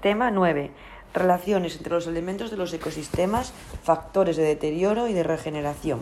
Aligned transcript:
Tema 0.00 0.30
9. 0.30 0.70
Relaciones 1.12 1.76
entre 1.76 1.92
los 1.92 2.06
elementos 2.06 2.50
de 2.50 2.56
los 2.56 2.72
ecosistemas, 2.72 3.52
factores 3.82 4.38
de 4.38 4.44
deterioro 4.44 5.08
y 5.08 5.12
de 5.12 5.22
regeneración. 5.22 6.00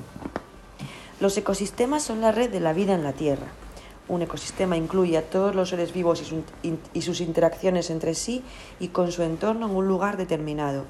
Los 1.19 1.37
ecosistemas 1.37 2.05
son 2.05 2.21
la 2.21 2.31
red 2.31 2.49
de 2.49 2.61
la 2.61 2.73
vida 2.73 2.95
en 2.95 3.03
la 3.03 3.13
Tierra. 3.13 3.49
Un 4.07 4.23
ecosistema 4.23 4.77
incluye 4.77 5.19
a 5.19 5.29
todos 5.29 5.57
los 5.57 5.71
seres 5.71 5.93
vivos 5.93 6.23
y, 6.95 7.03
sus 7.03 7.21
interacciones 7.21 7.91
entre 7.91 8.15
sí 8.15 8.45
y 8.79 8.89
con 8.89 9.11
su 9.11 9.25
entorno 9.25 9.67
en 9.67 9.75
un 9.75 9.89
lugar 9.89 10.17
determinado. 10.17 10.85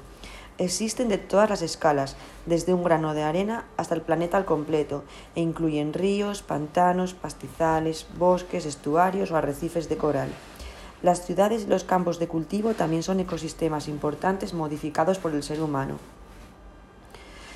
Existen 0.59 1.09
de 1.09 1.17
todas 1.17 1.49
las 1.49 1.63
escalas, 1.63 2.15
desde 2.45 2.75
un 2.75 2.83
grano 2.83 3.15
de 3.15 3.23
arena 3.23 3.65
hasta 3.75 3.95
el 3.95 4.03
planeta 4.03 4.37
al 4.37 4.45
completo, 4.45 5.03
e 5.33 5.41
incluyen 5.41 5.93
ríos, 5.93 6.43
pantanos, 6.43 7.15
pastizales, 7.15 8.05
bosques, 8.19 8.67
estuarios 8.67 9.31
o 9.31 9.35
arrecifes 9.35 9.89
de 9.89 9.97
coral. 9.97 10.29
Las 11.01 11.25
ciudades 11.25 11.63
y 11.63 11.67
los 11.67 11.85
campos 11.85 12.19
de 12.19 12.27
cultivo 12.27 12.73
también 12.73 13.03
son 13.03 13.21
ecosistemas 13.21 13.87
importantes 13.87 14.53
modificados 14.53 15.17
por 15.17 15.33
el 15.33 15.43
ser 15.43 15.61
humano. 15.61 15.95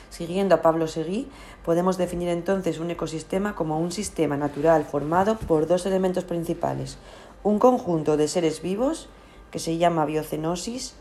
Siguiendo 0.09 0.55
a 0.55 0.61
Pablo 0.61 0.87
Seguí, 0.87 1.27
podemos 1.65 1.97
definir 1.97 2.29
entonces 2.29 2.79
un 2.79 2.91
ecosistema 2.91 3.55
como 3.55 3.79
un 3.79 3.91
sistema 3.91 4.37
natural 4.37 4.85
formado 4.85 5.37
por 5.37 5.67
dos 5.67 5.85
elementos 5.85 6.23
principales, 6.23 6.97
un 7.41 7.59
conjunto 7.59 8.15
de 8.15 8.27
seres 8.29 8.61
vivos, 8.61 9.09
que 9.51 9.59
se 9.59 9.77
llama 9.77 10.05
biocenosis, 10.05 10.95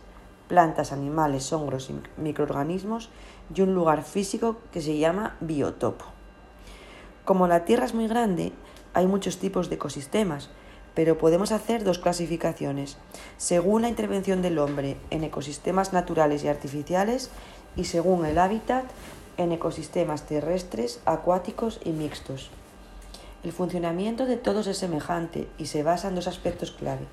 plantas, 0.48 0.92
animales, 0.92 1.52
hongos 1.52 1.90
y 1.90 2.20
microorganismos, 2.20 3.10
y 3.54 3.60
un 3.60 3.74
lugar 3.74 4.02
físico 4.02 4.56
que 4.72 4.80
se 4.80 4.98
llama 4.98 5.36
biotopo. 5.40 6.06
Como 7.24 7.46
la 7.46 7.64
Tierra 7.64 7.84
es 7.84 7.94
muy 7.94 8.08
grande, 8.08 8.52
hay 8.94 9.06
muchos 9.06 9.38
tipos 9.38 9.68
de 9.68 9.76
ecosistemas, 9.76 10.50
pero 10.94 11.18
podemos 11.18 11.52
hacer 11.52 11.84
dos 11.84 11.98
clasificaciones, 11.98 12.96
según 13.38 13.82
la 13.82 13.88
intervención 13.88 14.42
del 14.42 14.58
hombre 14.58 14.96
en 15.10 15.24
ecosistemas 15.24 15.92
naturales 15.92 16.44
y 16.44 16.48
artificiales 16.48 17.30
y 17.76 17.84
según 17.84 18.26
el 18.26 18.38
hábitat 18.38 18.84
en 19.38 19.52
ecosistemas 19.52 20.26
terrestres, 20.26 21.00
acuáticos 21.04 21.80
y 21.84 21.90
mixtos. 21.90 22.50
El 23.42 23.52
funcionamiento 23.52 24.26
de 24.26 24.36
todos 24.36 24.66
es 24.66 24.78
semejante 24.78 25.48
y 25.58 25.66
se 25.66 25.82
basa 25.82 26.08
en 26.08 26.14
dos 26.14 26.28
aspectos 26.28 26.70
clave. 26.70 27.06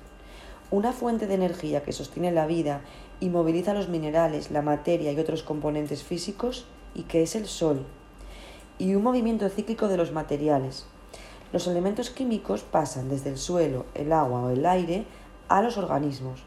Una 0.70 0.92
fuente 0.92 1.26
de 1.26 1.34
energía 1.34 1.82
que 1.82 1.92
sostiene 1.92 2.30
la 2.30 2.46
vida 2.46 2.82
y 3.18 3.28
moviliza 3.30 3.74
los 3.74 3.88
minerales, 3.88 4.50
la 4.50 4.62
materia 4.62 5.10
y 5.10 5.18
otros 5.18 5.42
componentes 5.42 6.04
físicos, 6.04 6.66
y 6.94 7.02
que 7.02 7.22
es 7.22 7.34
el 7.34 7.46
Sol. 7.46 7.84
Y 8.78 8.94
un 8.94 9.02
movimiento 9.02 9.48
cíclico 9.48 9.88
de 9.88 9.96
los 9.96 10.12
materiales, 10.12 10.86
los 11.52 11.66
elementos 11.66 12.10
químicos 12.10 12.62
pasan 12.62 13.08
desde 13.08 13.30
el 13.30 13.38
suelo, 13.38 13.86
el 13.94 14.12
agua 14.12 14.42
o 14.42 14.50
el 14.50 14.64
aire 14.66 15.04
a 15.48 15.62
los 15.62 15.76
organismos 15.76 16.42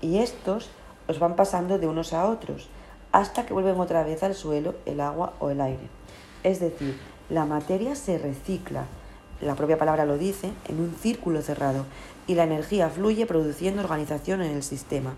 y 0.00 0.18
estos 0.18 0.70
los 1.08 1.18
van 1.18 1.36
pasando 1.36 1.78
de 1.78 1.86
unos 1.86 2.12
a 2.12 2.26
otros 2.26 2.68
hasta 3.12 3.46
que 3.46 3.52
vuelven 3.52 3.78
otra 3.80 4.04
vez 4.04 4.22
al 4.22 4.34
suelo, 4.34 4.74
el 4.86 5.00
agua 5.00 5.34
o 5.40 5.50
el 5.50 5.60
aire. 5.60 5.88
Es 6.42 6.60
decir, 6.60 6.98
la 7.28 7.44
materia 7.44 7.94
se 7.94 8.18
recicla, 8.18 8.86
la 9.40 9.54
propia 9.54 9.78
palabra 9.78 10.04
lo 10.04 10.18
dice, 10.18 10.52
en 10.68 10.80
un 10.80 10.94
círculo 10.94 11.42
cerrado 11.42 11.86
y 12.26 12.34
la 12.34 12.44
energía 12.44 12.88
fluye 12.88 13.26
produciendo 13.26 13.82
organización 13.82 14.42
en 14.42 14.52
el 14.52 14.62
sistema. 14.62 15.14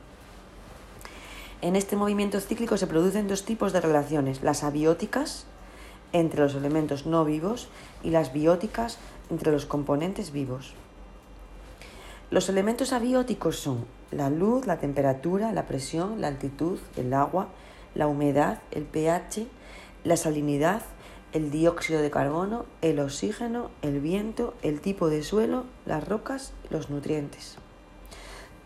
En 1.61 1.77
este 1.77 1.97
movimiento 1.97 2.41
cíclico 2.41 2.77
se 2.77 2.87
producen 2.87 3.29
dos 3.29 3.45
tipos 3.45 3.73
de 3.73 3.81
relaciones, 3.81 4.43
las 4.43 4.65
abióticas, 4.65 5.47
entre 6.13 6.41
los 6.41 6.55
elementos 6.55 7.07
no 7.07 7.25
vivos, 7.25 7.69
y 8.03 8.11
las 8.11 8.33
bióticas, 8.33 8.99
entre 9.31 9.53
los 9.53 9.67
componentes 9.67 10.33
vivos. 10.33 10.75
Los 12.31 12.49
elementos 12.49 12.93
abióticos 12.93 13.57
son 13.57 13.85
la 14.11 14.31
luz, 14.31 14.67
la 14.67 14.79
temperatura, 14.79 15.53
la 15.53 15.67
presión, 15.67 16.21
la 16.21 16.29
altitud, 16.29 16.79
el 16.97 17.13
agua, 17.13 17.49
la 17.95 18.07
humedad, 18.07 18.61
el 18.71 18.85
pH, 18.85 19.47
la 20.05 20.17
salinidad, 20.17 20.83
el 21.33 21.51
dióxido 21.51 22.03
de 22.03 22.11
carbono, 22.11 22.67
el 22.81 23.01
oxígeno, 23.01 23.71
el 23.83 24.01
viento, 24.01 24.55
el 24.63 24.81
tipo 24.81 25.09
de 25.09 25.23
suelo, 25.23 25.65
las 25.87 26.07
rocas, 26.07 26.53
los 26.71 26.91
nutrientes. 26.91 27.57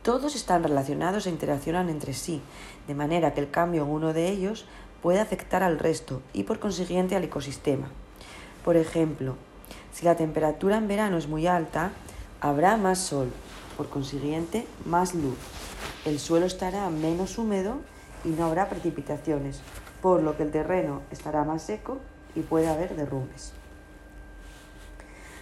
Todos 0.03 0.37
están 0.37 0.63
relacionados 0.63 1.27
e 1.27 1.31
interaccionan 1.31 1.89
entre 1.89 2.13
sí, 2.13 2.41
de 2.87 2.95
manera 2.95 3.35
que 3.35 3.41
el 3.41 3.51
cambio 3.51 3.83
en 3.83 3.91
uno 3.91 4.13
de 4.13 4.29
ellos 4.29 4.67
puede 5.03 5.21
afectar 5.21 5.63
al 5.63 5.79
resto 5.79 6.23
y 6.33 6.45
por 6.45 6.59
consiguiente 6.59 7.17
al 7.17 7.25
ecosistema. 7.25 7.91
Por 8.65 8.77
ejemplo, 8.77 9.37
si 9.97 10.05
la 10.05 10.15
temperatura 10.15 10.77
en 10.77 10.89
verano 10.89 11.17
es 11.17 11.27
muy 11.27 11.47
alta, 11.47 11.91
habrá 12.43 12.77
más 12.77 12.99
sol, 12.99 13.33
por 13.79 13.89
consiguiente, 13.89 14.67
más 14.85 15.15
luz. 15.15 15.39
El 16.05 16.19
suelo 16.19 16.45
estará 16.45 16.91
menos 16.91 17.39
húmedo 17.39 17.79
y 18.23 18.29
no 18.29 18.45
habrá 18.45 18.69
precipitaciones, 18.69 19.63
por 20.03 20.23
lo 20.23 20.37
que 20.37 20.43
el 20.43 20.51
terreno 20.51 21.01
estará 21.11 21.45
más 21.45 21.63
seco 21.63 21.97
y 22.35 22.41
puede 22.41 22.69
haber 22.69 22.95
derrumbes. 22.95 23.55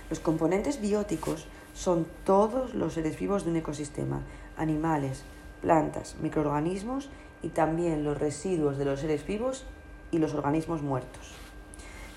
Los 0.09 0.21
componentes 0.21 0.81
bióticos 0.81 1.49
son 1.75 2.07
todos 2.25 2.75
los 2.75 2.95
seres 2.95 3.19
vivos 3.19 3.45
de 3.45 3.51
un 3.51 3.57
ecosistema, 3.57 4.21
animales, 4.57 5.25
plantas, 5.63 6.15
microorganismos 6.23 7.09
y 7.43 7.49
también 7.49 8.05
los 8.05 8.19
residuos 8.19 8.79
de 8.79 8.85
los 8.85 9.01
seres 9.01 9.27
vivos 9.27 9.65
y 10.13 10.19
los 10.19 10.33
organismos 10.33 10.81
muertos. 10.81 11.33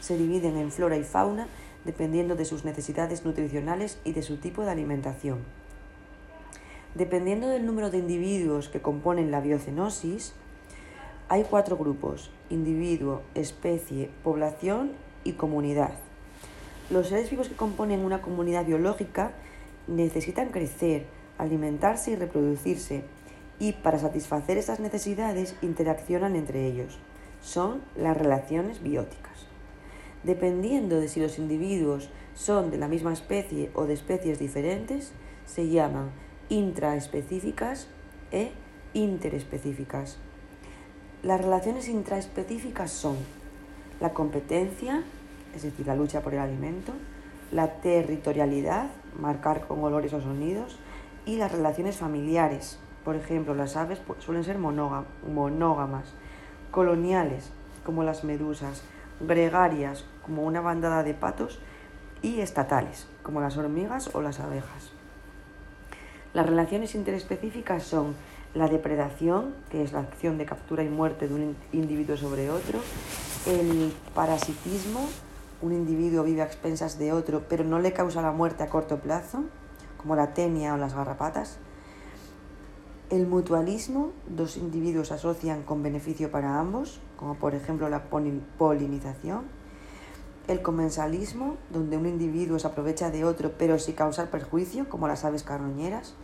Se 0.02 0.16
dividen 0.16 0.56
en 0.56 0.72
flora 0.72 0.98
y 0.98 1.04
fauna 1.04 1.48
dependiendo 1.88 2.36
de 2.36 2.44
sus 2.44 2.66
necesidades 2.66 3.24
nutricionales 3.26 3.98
y 4.04 4.12
de 4.12 4.22
su 4.22 4.36
tipo 4.38 4.64
de 4.64 4.72
alimentación. 4.72 5.40
Dependiendo 6.96 7.48
del 7.48 7.66
número 7.66 7.90
de 7.90 7.98
individuos 7.98 8.68
que 8.68 8.82
componen 8.82 9.32
la 9.32 9.40
biocenosis, 9.40 10.34
hay 11.30 11.46
cuatro 11.50 11.78
grupos, 11.78 12.30
individuo, 12.50 13.22
especie, 13.36 14.10
población 14.22 14.92
y 15.24 15.34
comunidad. 15.34 15.94
Los 16.90 17.08
seres 17.08 17.30
vivos 17.30 17.48
que 17.48 17.56
componen 17.56 18.04
una 18.04 18.22
comunidad 18.22 18.66
biológica 18.66 19.32
necesitan 19.88 20.50
crecer, 20.50 21.06
alimentarse 21.38 22.12
y 22.12 22.16
reproducirse, 22.16 23.04
y 23.60 23.72
para 23.72 23.98
satisfacer 23.98 24.58
esas 24.58 24.82
necesidades 24.82 25.56
interaccionan 25.62 26.36
entre 26.36 26.68
ellos. 26.68 27.00
Son 27.42 27.82
las 27.96 28.18
relaciones 28.18 28.84
bióticas 28.84 29.47
dependiendo 30.28 31.00
de 31.00 31.08
si 31.08 31.22
los 31.22 31.40
individuos 31.40 32.10
son 32.36 32.70
de 32.70 32.78
la 32.78 32.88
misma 32.88 33.14
especie 33.14 33.72
o 33.74 33.86
de 33.86 33.94
especies 33.94 34.38
diferentes, 34.38 35.14
se 35.46 35.70
llaman 35.70 36.12
intraespecíficas 36.50 37.88
e 38.32 38.52
interespecíficas. 38.94 40.18
Las 41.24 41.42
relaciones 41.42 41.88
intraespecíficas 41.88 42.92
son 42.92 43.16
la 44.02 44.14
competencia, 44.14 45.02
es 45.56 45.64
decir, 45.64 45.88
la 45.88 45.96
lucha 45.96 46.22
por 46.22 46.34
el 46.34 46.40
alimento, 46.42 46.92
la 47.52 47.80
territorialidad, 47.80 48.90
marcar 49.18 49.66
con 49.66 49.82
olores 49.82 50.14
o 50.14 50.22
sonidos, 50.22 50.78
y 51.26 51.38
las 51.38 51.54
relaciones 51.54 51.96
familiares. 51.96 52.80
Por 53.06 53.16
ejemplo, 53.16 53.56
las 53.56 53.78
aves 53.78 54.02
suelen 54.20 54.44
ser 54.44 54.58
monógamas, 54.58 56.14
coloniales, 56.72 57.52
como 57.86 58.04
las 58.04 58.26
medusas, 58.26 58.84
gregarias, 59.20 60.06
como 60.26 60.44
una 60.44 60.62
bandada 60.62 61.04
de 61.04 61.14
patos, 61.14 61.60
y 62.22 62.42
estatales, 62.42 63.08
como 63.24 63.42
las 63.42 63.58
hormigas 63.58 64.10
o 64.14 64.22
las 64.22 64.40
abejas. 64.40 64.92
Las 66.34 66.46
relaciones 66.46 66.96
interespecíficas 66.96 67.84
son 67.84 68.16
la 68.54 68.68
depredación, 68.68 69.54
que 69.70 69.84
es 69.84 69.94
la 69.94 70.00
acción 70.00 70.38
de 70.38 70.46
captura 70.46 70.84
y 70.84 70.90
muerte 70.90 71.28
de 71.28 71.36
un 71.36 71.56
individuo 71.72 72.18
sobre 72.18 72.50
otro, 72.50 72.80
el 73.46 73.94
parasitismo, 74.14 75.08
un 75.62 75.74
individuo 75.74 76.24
vive 76.24 76.42
a 76.42 76.46
expensas 76.46 77.00
de 77.00 77.14
otro 77.14 77.44
pero 77.50 77.64
no 77.64 77.80
le 77.80 77.94
causa 77.94 78.22
la 78.22 78.32
muerte 78.32 78.64
a 78.64 78.70
corto 78.70 78.98
plazo, 78.98 79.44
como 79.98 80.16
la 80.16 80.34
tenia 80.34 80.74
o 80.74 80.78
las 80.78 80.94
garrapatas, 80.94 81.60
el 83.10 83.26
mutualismo, 83.26 84.12
dos 84.28 84.58
individuos 84.58 85.14
asocian 85.14 85.64
con 85.64 85.82
beneficio 85.82 86.30
para 86.30 86.60
ambos, 86.60 87.00
como 87.16 87.36
por 87.36 87.56
ejemplo 87.56 87.88
la 87.88 88.10
polinización. 88.10 89.46
El 90.50 90.62
comensalismo, 90.62 91.56
donde 91.70 91.96
un 91.96 92.06
individuo 92.06 92.60
se 92.60 92.68
aprovecha 92.68 93.10
de 93.10 93.24
otro 93.24 93.54
pero 93.58 93.80
sin 93.80 93.96
causar 93.96 94.30
perjuicio, 94.30 94.90
como 94.90 95.08
las 95.08 95.24
aves 95.24 95.44
carroñeras. 95.44 96.16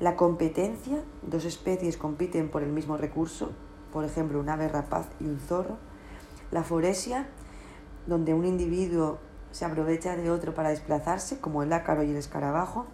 La 0.00 0.16
competencia, 0.16 1.02
dos 1.22 1.44
especies 1.44 1.96
compiten 1.96 2.50
por 2.50 2.62
el 2.62 2.72
mismo 2.72 2.96
recurso, 2.96 3.52
por 3.92 4.04
ejemplo 4.04 4.40
un 4.40 4.48
ave 4.48 4.68
rapaz 4.68 5.06
y 5.20 5.24
un 5.24 5.38
zorro. 5.38 5.76
La 6.50 6.64
foresia, 6.64 7.28
donde 8.08 8.34
un 8.34 8.44
individuo 8.44 9.18
se 9.52 9.64
aprovecha 9.64 10.16
de 10.16 10.30
otro 10.30 10.52
para 10.54 10.70
desplazarse, 10.70 11.40
como 11.40 11.62
el 11.62 11.72
ácaro 11.72 12.02
y 12.02 12.10
el 12.10 12.16
escarabajo. 12.16 12.86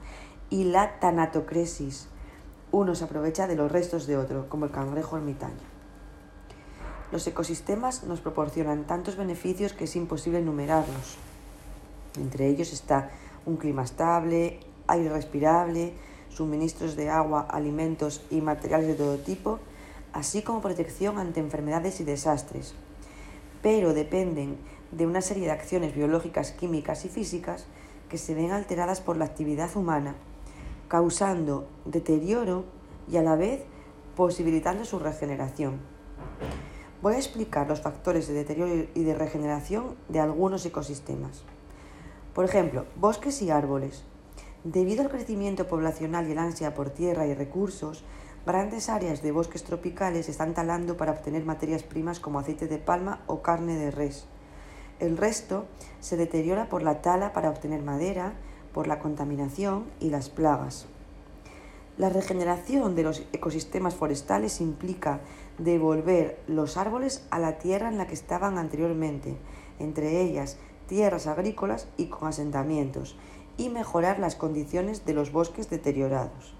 Y 0.50 0.64
la 0.64 0.98
tanatocresis, 1.00 2.08
uno 2.74 2.96
se 2.96 3.04
aprovecha 3.04 3.46
de 3.46 3.54
los 3.54 3.70
restos 3.70 4.06
de 4.06 4.16
otro, 4.16 4.48
como 4.48 4.64
el 4.64 4.72
cangrejo 4.72 5.16
ermitaño. 5.16 5.54
Los 7.12 7.24
ecosistemas 7.26 8.02
nos 8.02 8.20
proporcionan 8.20 8.84
tantos 8.84 9.16
beneficios 9.16 9.72
que 9.72 9.84
es 9.84 9.94
imposible 9.94 10.40
enumerarlos. 10.40 11.16
Entre 12.16 12.48
ellos 12.48 12.72
está 12.72 13.10
un 13.46 13.58
clima 13.58 13.84
estable, 13.84 14.58
aire 14.88 15.08
respirable, 15.08 15.92
suministros 16.28 16.96
de 16.96 17.10
agua, 17.10 17.46
alimentos 17.48 18.22
y 18.30 18.40
materiales 18.40 18.88
de 18.88 18.94
todo 18.94 19.18
tipo, 19.18 19.60
así 20.12 20.42
como 20.42 20.60
protección 20.60 21.18
ante 21.18 21.38
enfermedades 21.38 22.00
y 22.00 22.04
desastres. 22.04 22.74
Pero 23.62 23.94
dependen 23.94 24.58
de 24.90 25.06
una 25.06 25.20
serie 25.20 25.44
de 25.44 25.52
acciones 25.52 25.94
biológicas, 25.94 26.50
químicas 26.50 27.04
y 27.04 27.08
físicas 27.08 27.66
que 28.08 28.18
se 28.18 28.34
ven 28.34 28.50
alteradas 28.50 29.00
por 29.00 29.16
la 29.16 29.26
actividad 29.26 29.76
humana, 29.76 30.16
causando 30.88 31.66
deterioro 31.84 32.64
y 33.10 33.16
a 33.16 33.22
la 33.22 33.36
vez 33.36 33.64
posibilitando 34.16 34.84
su 34.84 34.98
regeneración. 34.98 35.80
Voy 37.02 37.14
a 37.14 37.18
explicar 37.18 37.68
los 37.68 37.80
factores 37.80 38.28
de 38.28 38.34
deterioro 38.34 38.88
y 38.94 39.04
de 39.04 39.14
regeneración 39.14 39.96
de 40.08 40.20
algunos 40.20 40.64
ecosistemas. 40.64 41.42
Por 42.32 42.44
ejemplo, 42.44 42.86
bosques 42.96 43.42
y 43.42 43.50
árboles. 43.50 44.04
Debido 44.64 45.02
al 45.02 45.10
crecimiento 45.10 45.68
poblacional 45.68 46.26
y 46.26 46.32
el 46.32 46.38
ansia 46.38 46.74
por 46.74 46.90
tierra 46.90 47.26
y 47.26 47.34
recursos, 47.34 48.04
grandes 48.46 48.88
áreas 48.88 49.22
de 49.22 49.32
bosques 49.32 49.64
tropicales 49.64 50.28
están 50.28 50.54
talando 50.54 50.96
para 50.96 51.12
obtener 51.12 51.44
materias 51.44 51.82
primas 51.82 52.20
como 52.20 52.38
aceite 52.38 52.66
de 52.66 52.78
palma 52.78 53.22
o 53.26 53.42
carne 53.42 53.76
de 53.76 53.90
res. 53.90 54.26
El 55.00 55.16
resto 55.16 55.66
se 56.00 56.16
deteriora 56.16 56.68
por 56.68 56.82
la 56.82 57.02
tala 57.02 57.32
para 57.32 57.50
obtener 57.50 57.82
madera, 57.82 58.34
por 58.74 58.86
la 58.88 58.98
contaminación 58.98 59.84
y 60.00 60.10
las 60.10 60.28
plagas. 60.28 60.86
La 61.96 62.08
regeneración 62.08 62.96
de 62.96 63.04
los 63.04 63.22
ecosistemas 63.32 63.94
forestales 63.94 64.60
implica 64.60 65.20
devolver 65.58 66.40
los 66.48 66.76
árboles 66.76 67.24
a 67.30 67.38
la 67.38 67.58
tierra 67.58 67.88
en 67.88 67.98
la 67.98 68.08
que 68.08 68.14
estaban 68.14 68.58
anteriormente, 68.58 69.36
entre 69.78 70.20
ellas 70.22 70.58
tierras 70.88 71.28
agrícolas 71.28 71.86
y 71.96 72.06
con 72.06 72.28
asentamientos, 72.28 73.16
y 73.56 73.68
mejorar 73.68 74.18
las 74.18 74.34
condiciones 74.34 75.06
de 75.06 75.14
los 75.14 75.30
bosques 75.30 75.70
deteriorados. 75.70 76.54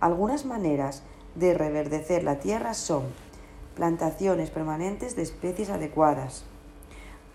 Algunas 0.00 0.44
maneras 0.44 1.04
de 1.36 1.54
reverdecer 1.54 2.24
la 2.24 2.40
tierra 2.40 2.74
son 2.74 3.04
plantaciones 3.76 4.50
permanentes 4.50 5.14
de 5.14 5.22
especies 5.22 5.70
adecuadas, 5.70 6.44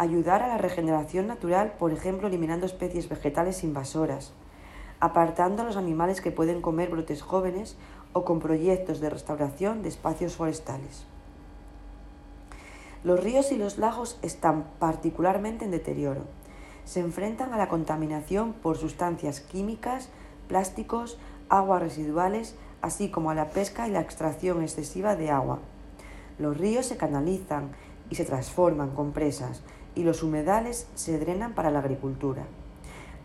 ayudar 0.02 0.42
a 0.42 0.48
la 0.48 0.58
regeneración 0.58 1.28
natural, 1.28 1.74
por 1.78 1.94
ejemplo, 1.94 2.28
eliminando 2.28 2.66
especies 2.66 3.08
vegetales 3.08 3.64
invasoras, 3.64 4.34
apartando 5.00 5.62
a 5.62 5.66
los 5.66 5.78
animales 5.78 6.22
que 6.22 6.32
pueden 6.32 6.60
comer 6.60 6.90
brotes 6.90 7.22
jóvenes 7.22 7.78
o 8.12 8.26
con 8.26 8.40
proyectos 8.40 9.00
de 9.00 9.12
restauración 9.12 9.84
de 9.84 9.90
espacios 9.90 10.36
forestales. 10.36 11.06
Los 13.04 13.24
ríos 13.24 13.52
y 13.52 13.58
los 13.58 13.78
lagos 13.78 14.18
están 14.24 14.66
particularmente 14.80 15.66
en 15.66 15.72
deterioro. 15.72 16.22
Se 16.84 17.00
enfrentan 17.00 17.54
a 17.54 17.58
la 17.58 17.70
contaminación 17.70 18.54
por 18.54 18.78
sustancias 18.78 19.40
químicas, 19.40 20.10
plásticos, 20.48 21.20
aguas 21.48 21.80
residuales, 21.80 22.56
así 22.82 23.12
como 23.12 23.30
a 23.30 23.36
la 23.36 23.50
pesca 23.50 23.88
y 23.88 23.92
la 23.92 24.02
extracción 24.02 24.64
excesiva 24.64 25.16
de 25.16 25.30
agua. 25.30 25.60
Los 26.40 26.58
ríos 26.58 26.88
se 26.88 26.98
canalizan 26.98 27.70
y 28.10 28.16
se 28.16 28.26
transforman 28.26 28.90
con 28.96 29.12
presas 29.12 29.62
y 29.96 30.04
los 30.04 30.24
humedales 30.24 30.88
se 30.96 31.20
drenan 31.20 31.54
para 31.54 31.72
la 31.72 31.80
agricultura. 31.80 32.46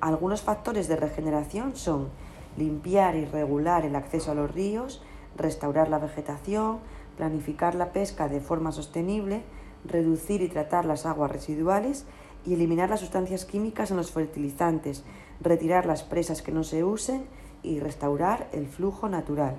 Algunos 0.00 0.42
factores 0.42 0.88
de 0.88 0.96
regeneración 0.96 1.76
son 1.76 2.08
limpiar 2.56 3.16
y 3.16 3.24
regular 3.24 3.84
el 3.84 3.96
acceso 3.96 4.30
a 4.30 4.34
los 4.34 4.50
ríos, 4.50 5.02
restaurar 5.36 5.88
la 5.88 5.98
vegetación, 5.98 6.78
planificar 7.16 7.74
la 7.74 7.92
pesca 7.92 8.28
de 8.28 8.40
forma 8.40 8.72
sostenible, 8.72 9.42
reducir 9.84 10.42
y 10.42 10.48
tratar 10.48 10.84
las 10.84 11.06
aguas 11.06 11.30
residuales 11.30 12.04
y 12.44 12.54
eliminar 12.54 12.90
las 12.90 13.00
sustancias 13.00 13.44
químicas 13.44 13.90
en 13.90 13.96
los 13.96 14.12
fertilizantes, 14.12 15.04
retirar 15.40 15.86
las 15.86 16.02
presas 16.02 16.42
que 16.42 16.52
no 16.52 16.64
se 16.64 16.84
usen 16.84 17.26
y 17.62 17.80
restaurar 17.80 18.48
el 18.52 18.66
flujo 18.66 19.08
natural. 19.08 19.56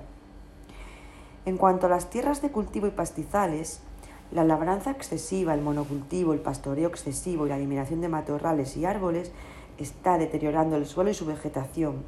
En 1.44 1.56
cuanto 1.56 1.86
a 1.86 1.90
las 1.90 2.10
tierras 2.10 2.42
de 2.42 2.50
cultivo 2.50 2.86
y 2.86 2.90
pastizales, 2.90 3.80
la 4.30 4.44
labranza 4.44 4.90
excesiva, 4.90 5.54
el 5.54 5.62
monocultivo, 5.62 6.34
el 6.34 6.40
pastoreo 6.40 6.88
excesivo 6.88 7.46
y 7.46 7.48
la 7.48 7.56
eliminación 7.56 8.00
de 8.00 8.08
matorrales 8.08 8.76
y 8.76 8.84
árboles 8.84 9.32
está 9.78 10.18
deteriorando 10.18 10.76
el 10.76 10.86
suelo 10.86 11.10
y 11.10 11.14
su 11.14 11.24
vegetación. 11.24 12.02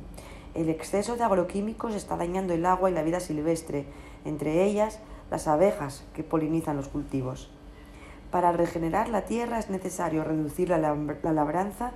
El 0.55 0.69
exceso 0.69 1.17
de 1.17 1.25
agroquímicos 1.25 1.95
está 1.95 2.17
dañando 2.17 2.53
el 2.53 2.67
agua 2.67 2.91
y 2.91 2.95
la 2.95 3.03
vida 3.03 3.21
silvestre, 3.21 3.87
entre 4.25 4.65
ellas 4.65 4.99
las 5.31 5.47
abejas 5.47 6.05
que 6.13 6.25
polinizan 6.25 6.77
los 6.77 6.89
cultivos. 6.89 7.51
Para 8.31 8.53
regenerar 8.53 9.09
la 9.09 9.25
tierra 9.25 9.59
es 9.59 9.71
necesario 9.71 10.25
reducir 10.25 10.69
la, 10.69 10.79
labranza 11.33 11.93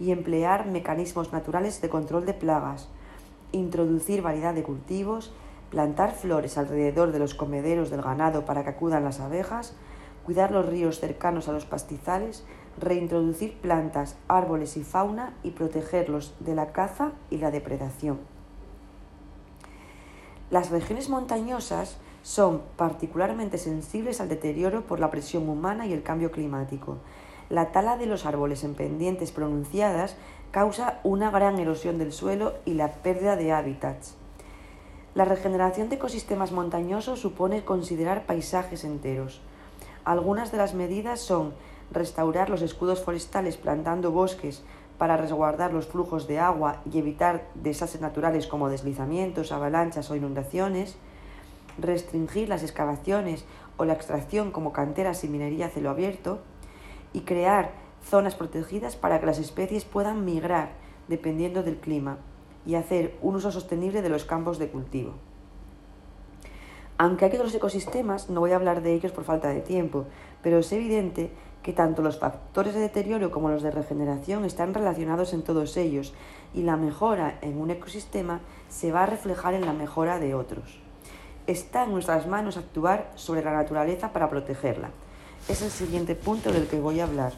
y 0.00 0.10
emplear 0.10 0.66
mecanismos 0.66 1.32
naturales 1.32 1.80
de 1.80 1.88
control 1.88 2.26
de 2.26 2.34
plagas, 2.34 2.88
introducir 3.52 4.22
variedad 4.22 4.54
de 4.54 4.62
cultivos, 4.62 5.32
plantar 5.70 6.12
flores 6.12 6.58
alrededor 6.58 7.12
de 7.12 7.18
los 7.18 7.34
comederos 7.34 7.90
del 7.90 8.02
ganado 8.02 8.44
para 8.44 8.64
que 8.64 8.70
acudan 8.70 9.04
las 9.04 9.20
abejas, 9.20 9.74
cuidar 10.24 10.50
los 10.50 10.66
ríos 10.66 11.00
cercanos 11.00 11.48
a 11.48 11.52
los 11.52 11.64
pastizales, 11.64 12.44
reintroducir 12.78 13.56
plantas, 13.58 14.16
árboles 14.28 14.76
y 14.76 14.84
fauna 14.84 15.34
y 15.42 15.50
protegerlos 15.50 16.34
de 16.40 16.54
la 16.54 16.72
caza 16.72 17.12
y 17.30 17.38
la 17.38 17.50
depredación. 17.50 18.18
Las 20.50 20.70
regiones 20.70 21.10
montañosas 21.10 21.98
son 22.22 22.62
particularmente 22.76 23.58
sensibles 23.58 24.20
al 24.20 24.28
deterioro 24.28 24.82
por 24.82 25.00
la 25.00 25.10
presión 25.10 25.48
humana 25.48 25.86
y 25.86 25.92
el 25.92 26.02
cambio 26.02 26.30
climático. 26.30 26.98
La 27.50 27.72
tala 27.72 27.96
de 27.96 28.06
los 28.06 28.26
árboles 28.26 28.64
en 28.64 28.74
pendientes 28.74 29.32
pronunciadas 29.32 30.16
causa 30.50 31.00
una 31.04 31.30
gran 31.30 31.58
erosión 31.58 31.98
del 31.98 32.12
suelo 32.12 32.54
y 32.64 32.74
la 32.74 32.92
pérdida 32.92 33.36
de 33.36 33.52
hábitats. 33.52 34.16
La 35.18 35.24
regeneración 35.24 35.88
de 35.88 35.96
ecosistemas 35.96 36.52
montañosos 36.52 37.18
supone 37.18 37.64
considerar 37.64 38.24
paisajes 38.24 38.84
enteros. 38.84 39.40
Algunas 40.04 40.52
de 40.52 40.58
las 40.58 40.74
medidas 40.74 41.18
son 41.18 41.54
restaurar 41.90 42.48
los 42.48 42.62
escudos 42.62 43.02
forestales 43.02 43.56
plantando 43.56 44.12
bosques 44.12 44.62
para 44.96 45.16
resguardar 45.16 45.72
los 45.72 45.88
flujos 45.88 46.28
de 46.28 46.38
agua 46.38 46.82
y 46.88 46.98
evitar 47.00 47.48
desastres 47.56 48.00
naturales 48.00 48.46
como 48.46 48.68
deslizamientos, 48.68 49.50
avalanchas 49.50 50.08
o 50.08 50.14
inundaciones, 50.14 50.94
restringir 51.78 52.48
las 52.48 52.62
excavaciones 52.62 53.44
o 53.76 53.84
la 53.84 53.94
extracción 53.94 54.52
como 54.52 54.72
canteras 54.72 55.24
y 55.24 55.28
minería 55.28 55.66
a 55.66 55.70
cielo 55.70 55.90
abierto 55.90 56.38
y 57.12 57.22
crear 57.22 57.72
zonas 58.04 58.36
protegidas 58.36 58.94
para 58.94 59.18
que 59.18 59.26
las 59.26 59.40
especies 59.40 59.84
puedan 59.84 60.24
migrar 60.24 60.74
dependiendo 61.08 61.64
del 61.64 61.78
clima 61.78 62.18
y 62.66 62.74
hacer 62.74 63.16
un 63.22 63.36
uso 63.36 63.50
sostenible 63.50 64.02
de 64.02 64.08
los 64.08 64.24
campos 64.24 64.58
de 64.58 64.68
cultivo. 64.68 65.14
Aunque 66.98 67.24
hay 67.24 67.32
otros 67.32 67.54
ecosistemas, 67.54 68.28
no 68.28 68.40
voy 68.40 68.50
a 68.50 68.56
hablar 68.56 68.82
de 68.82 68.92
ellos 68.92 69.12
por 69.12 69.24
falta 69.24 69.48
de 69.48 69.60
tiempo, 69.60 70.06
pero 70.42 70.58
es 70.58 70.72
evidente 70.72 71.30
que 71.62 71.72
tanto 71.72 72.02
los 72.02 72.18
factores 72.18 72.74
de 72.74 72.80
deterioro 72.80 73.30
como 73.30 73.50
los 73.50 73.62
de 73.62 73.70
regeneración 73.70 74.44
están 74.44 74.74
relacionados 74.74 75.32
en 75.32 75.42
todos 75.42 75.76
ellos 75.76 76.12
y 76.54 76.62
la 76.62 76.76
mejora 76.76 77.38
en 77.42 77.60
un 77.60 77.70
ecosistema 77.70 78.40
se 78.68 78.90
va 78.90 79.04
a 79.04 79.06
reflejar 79.06 79.54
en 79.54 79.66
la 79.66 79.72
mejora 79.72 80.18
de 80.18 80.34
otros. 80.34 80.80
Está 81.46 81.84
en 81.84 81.92
nuestras 81.92 82.26
manos 82.26 82.56
actuar 82.56 83.12
sobre 83.14 83.44
la 83.44 83.52
naturaleza 83.52 84.12
para 84.12 84.28
protegerla. 84.28 84.90
Es 85.48 85.62
el 85.62 85.70
siguiente 85.70 86.14
punto 86.14 86.52
del 86.52 86.66
que 86.66 86.80
voy 86.80 87.00
a 87.00 87.04
hablar. 87.04 87.32